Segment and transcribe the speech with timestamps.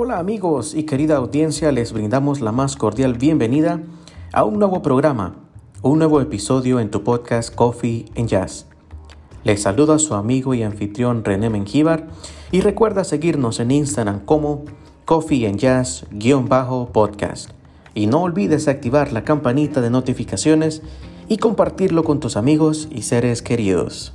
[0.00, 3.82] Hola amigos y querida audiencia, les brindamos la más cordial bienvenida
[4.32, 5.34] a un nuevo programa,
[5.82, 8.66] un nuevo episodio en tu podcast Coffee and Jazz.
[9.42, 12.06] Les saluda su amigo y anfitrión René Mengíbar
[12.52, 14.66] y recuerda seguirnos en Instagram como
[15.04, 17.50] Coffee and Jazz-podcast.
[17.92, 20.80] Y no olvides activar la campanita de notificaciones
[21.26, 24.12] y compartirlo con tus amigos y seres queridos.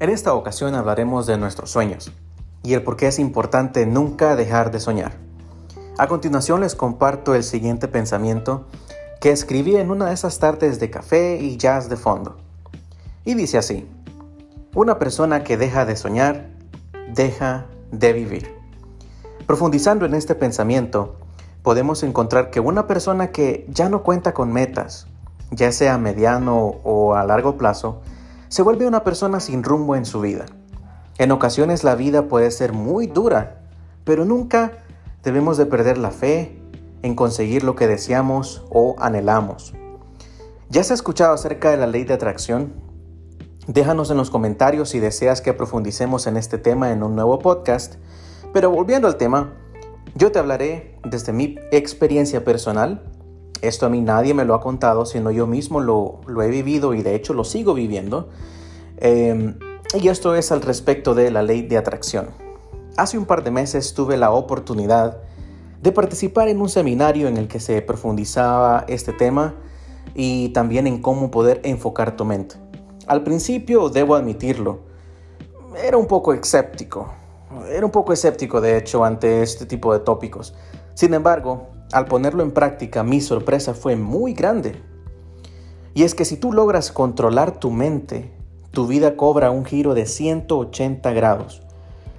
[0.00, 2.10] En esta ocasión hablaremos de nuestros sueños
[2.62, 5.12] y el por qué es importante nunca dejar de soñar.
[5.98, 8.64] A continuación les comparto el siguiente pensamiento
[9.20, 12.38] que escribí en una de esas tardes de café y jazz de fondo.
[13.26, 13.86] Y dice así,
[14.74, 16.48] una persona que deja de soñar,
[17.14, 18.54] deja de vivir.
[19.46, 21.16] Profundizando en este pensamiento,
[21.62, 25.08] podemos encontrar que una persona que ya no cuenta con metas,
[25.50, 28.00] ya sea mediano o a largo plazo,
[28.50, 30.44] se vuelve una persona sin rumbo en su vida.
[31.18, 33.60] En ocasiones la vida puede ser muy dura,
[34.02, 34.72] pero nunca
[35.22, 36.60] debemos de perder la fe
[37.02, 39.72] en conseguir lo que deseamos o anhelamos.
[40.68, 42.72] ¿Ya se ha escuchado acerca de la ley de atracción?
[43.68, 47.94] Déjanos en los comentarios si deseas que profundicemos en este tema en un nuevo podcast.
[48.52, 49.52] Pero volviendo al tema,
[50.16, 53.04] yo te hablaré desde mi experiencia personal
[53.62, 57.02] esto a mí nadie me lo ha contado, sino yo mismo lo, he vivido y
[57.02, 58.28] de hecho lo sigo viviendo.
[58.98, 59.58] Em,
[59.94, 62.28] y esto es al respecto de la ley de atracción.
[62.96, 65.18] Hace un par de meses tuve la oportunidad
[65.82, 69.54] de participar en un seminario en el que se profundizaba este tema
[70.14, 72.56] y también en cómo poder enfocar tu mente.
[73.06, 74.80] Al principio, debo admitirlo,
[75.82, 77.12] era un poco escéptico.
[77.68, 80.54] Era un poco escéptico, de hecho, ante este tipo de tópicos.
[80.94, 84.80] Sin embargo, al ponerlo en práctica, mi sorpresa fue muy grande.
[85.94, 88.32] Y es que si tú logras controlar tu mente,
[88.70, 91.62] tu vida cobra un giro de 180 grados.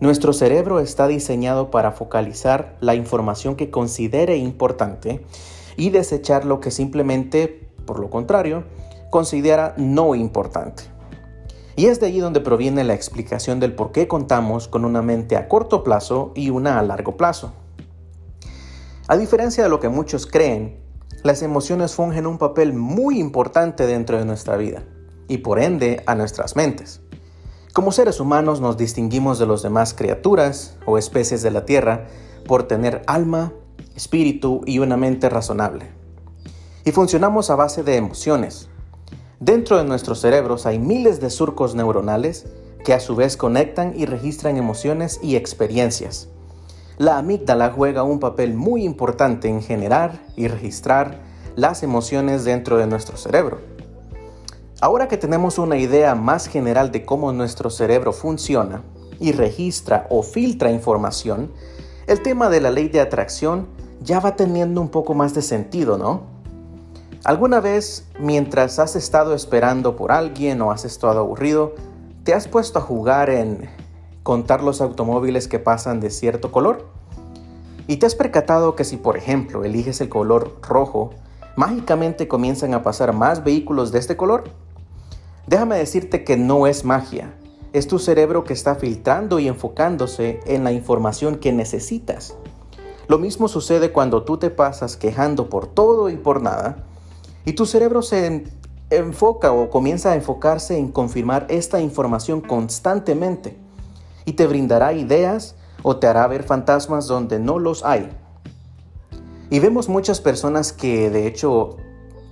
[0.00, 5.24] Nuestro cerebro está diseñado para focalizar la información que considere importante
[5.76, 8.64] y desechar lo que simplemente, por lo contrario,
[9.10, 10.82] considera no importante.
[11.76, 15.36] Y es de allí donde proviene la explicación del por qué contamos con una mente
[15.36, 17.52] a corto plazo y una a largo plazo.
[19.08, 20.80] A diferencia de lo que muchos creen,
[21.24, 24.84] las emociones fungen un papel muy importante dentro de nuestra vida
[25.26, 27.00] y por ende a nuestras mentes.
[27.72, 32.06] Como seres humanos nos distinguimos de las demás criaturas o especies de la Tierra
[32.46, 33.52] por tener alma,
[33.96, 35.90] espíritu y una mente razonable.
[36.84, 38.68] Y funcionamos a base de emociones.
[39.40, 42.46] Dentro de nuestros cerebros hay miles de surcos neuronales
[42.84, 46.28] que a su vez conectan y registran emociones y experiencias.
[46.98, 51.20] La amígdala juega un papel muy importante en generar y registrar
[51.56, 53.60] las emociones dentro de nuestro cerebro.
[54.80, 58.82] Ahora que tenemos una idea más general de cómo nuestro cerebro funciona
[59.20, 61.50] y registra o filtra información,
[62.06, 63.68] el tema de la ley de atracción
[64.02, 66.22] ya va teniendo un poco más de sentido, ¿no?
[67.24, 71.74] ¿Alguna vez, mientras has estado esperando por alguien o has estado aburrido,
[72.24, 73.70] te has puesto a jugar en
[74.22, 76.86] contar los automóviles que pasan de cierto color?
[77.86, 81.10] ¿Y te has percatado que si por ejemplo eliges el color rojo,
[81.56, 84.44] mágicamente comienzan a pasar más vehículos de este color?
[85.46, 87.34] Déjame decirte que no es magia,
[87.72, 92.36] es tu cerebro que está filtrando y enfocándose en la información que necesitas.
[93.08, 96.84] Lo mismo sucede cuando tú te pasas quejando por todo y por nada,
[97.44, 98.44] y tu cerebro se
[98.90, 103.56] enfoca o comienza a enfocarse en confirmar esta información constantemente
[104.24, 108.08] y te brindará ideas o te hará ver fantasmas donde no los hay.
[109.50, 111.76] Y vemos muchas personas que de hecho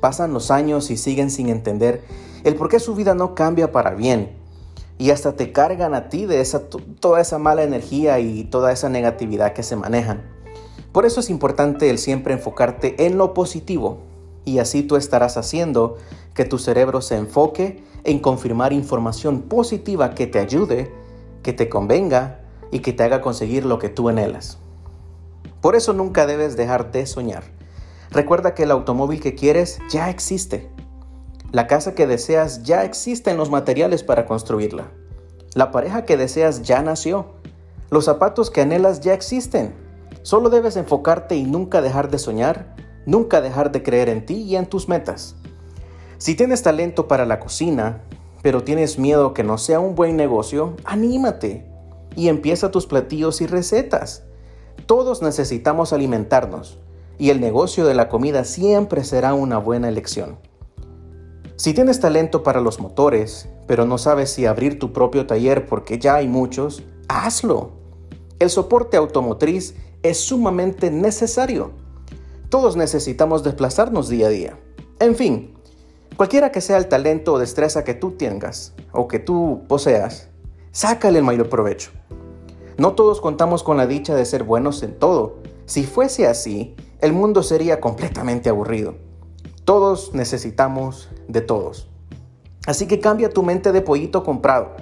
[0.00, 2.04] pasan los años y siguen sin entender
[2.44, 4.36] el por qué su vida no cambia para bien.
[4.98, 6.68] Y hasta te cargan a ti de esa,
[7.00, 10.22] toda esa mala energía y toda esa negatividad que se manejan.
[10.92, 13.98] Por eso es importante el siempre enfocarte en lo positivo.
[14.44, 15.96] Y así tú estarás haciendo
[16.34, 20.90] que tu cerebro se enfoque en confirmar información positiva que te ayude
[21.48, 22.40] que te convenga
[22.70, 24.58] y que te haga conseguir lo que tú anhelas.
[25.62, 27.42] Por eso nunca debes dejar de soñar.
[28.10, 30.70] Recuerda que el automóvil que quieres ya existe.
[31.50, 34.88] La casa que deseas ya existe en los materiales para construirla.
[35.54, 37.28] La pareja que deseas ya nació.
[37.88, 39.72] Los zapatos que anhelas ya existen.
[40.20, 44.56] Solo debes enfocarte y nunca dejar de soñar, nunca dejar de creer en ti y
[44.56, 45.34] en tus metas.
[46.18, 48.02] Si tienes talento para la cocina,
[48.42, 51.66] pero tienes miedo que no sea un buen negocio, anímate
[52.16, 54.24] y empieza tus platillos y recetas.
[54.86, 56.78] Todos necesitamos alimentarnos
[57.18, 60.38] y el negocio de la comida siempre será una buena elección.
[61.56, 65.98] Si tienes talento para los motores, pero no sabes si abrir tu propio taller porque
[65.98, 67.72] ya hay muchos, hazlo.
[68.38, 69.74] El soporte automotriz
[70.04, 71.72] es sumamente necesario.
[72.48, 74.58] Todos necesitamos desplazarnos día a día.
[75.00, 75.57] En fin,
[76.18, 80.28] cualquiera que sea el talento o destreza que tú tengas o que tú poseas,
[80.72, 81.92] sácale el mayor provecho.
[82.76, 85.36] No todos contamos con la dicha de ser buenos en todo.
[85.66, 88.96] Si fuese así, el mundo sería completamente aburrido.
[89.64, 91.88] Todos necesitamos de todos.
[92.66, 94.74] Así que cambia tu mente de pollito comprado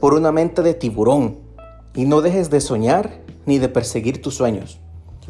[0.00, 1.38] por una mente de tiburón
[1.94, 4.80] y no dejes de soñar ni de perseguir tus sueños.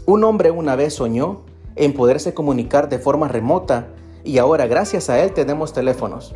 [0.04, 1.44] Un hombre una vez soñó
[1.76, 3.94] en poderse comunicar de forma remota
[4.24, 6.34] y ahora gracias a él tenemos teléfonos.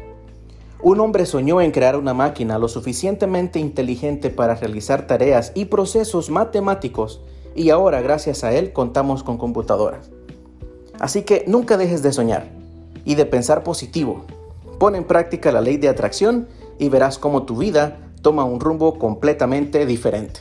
[0.83, 6.29] Un hombre soñó en crear una máquina lo suficientemente inteligente para realizar tareas y procesos
[6.29, 7.21] matemáticos
[7.55, 10.11] y ahora gracias a él contamos con computadoras.
[10.99, 12.49] Así que nunca dejes de soñar
[13.05, 14.25] y de pensar positivo.
[14.79, 18.99] Pon en práctica la ley de atracción y verás cómo tu vida toma un rumbo
[18.99, 20.41] completamente diferente.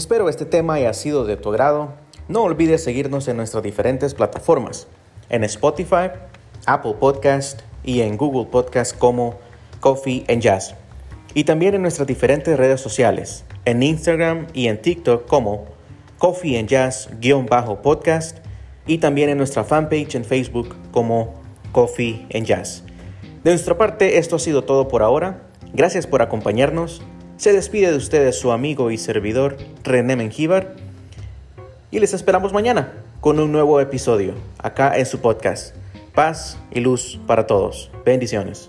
[0.00, 1.92] Espero este tema haya sido de tu agrado.
[2.26, 4.88] No olvides seguirnos en nuestras diferentes plataformas,
[5.28, 6.08] en Spotify,
[6.64, 9.34] Apple Podcast y en Google Podcast como
[9.80, 10.74] Coffee and Jazz.
[11.34, 15.66] Y también en nuestras diferentes redes sociales, en Instagram y en TikTok como
[16.16, 18.38] Coffee and Jazz-podcast
[18.86, 21.34] y también en nuestra fanpage en Facebook como
[21.72, 22.84] Coffee and Jazz.
[23.44, 25.42] De nuestra parte, esto ha sido todo por ahora.
[25.74, 27.02] Gracias por acompañarnos.
[27.40, 30.74] Se despide de ustedes su amigo y servidor René Mengíbar
[31.90, 32.92] y les esperamos mañana
[33.22, 35.74] con un nuevo episodio acá en su podcast.
[36.14, 37.90] Paz y luz para todos.
[38.04, 38.68] Bendiciones.